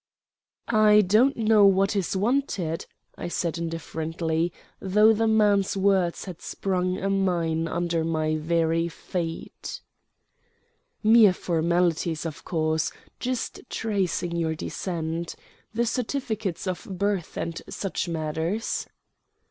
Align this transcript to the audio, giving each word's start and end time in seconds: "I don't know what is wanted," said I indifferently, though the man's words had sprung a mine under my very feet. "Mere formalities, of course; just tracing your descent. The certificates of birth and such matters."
"I 0.73 1.01
don't 1.01 1.37
know 1.37 1.63
what 1.63 1.95
is 1.95 2.17
wanted," 2.17 2.87
said 3.29 3.59
I 3.59 3.61
indifferently, 3.61 4.51
though 4.79 5.13
the 5.13 5.27
man's 5.27 5.77
words 5.77 6.25
had 6.25 6.41
sprung 6.41 6.97
a 6.97 7.07
mine 7.07 7.67
under 7.67 8.03
my 8.03 8.35
very 8.35 8.87
feet. 8.87 9.79
"Mere 11.03 11.33
formalities, 11.33 12.25
of 12.25 12.43
course; 12.43 12.91
just 13.19 13.61
tracing 13.69 14.35
your 14.35 14.55
descent. 14.55 15.35
The 15.71 15.85
certificates 15.85 16.65
of 16.65 16.87
birth 16.89 17.37
and 17.37 17.61
such 17.69 18.09
matters." 18.09 18.87